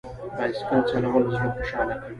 [0.37, 2.09] بایسکل چلول زړه خوشحاله کوي.